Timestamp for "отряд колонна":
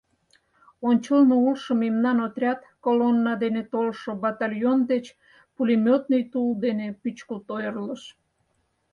2.27-3.33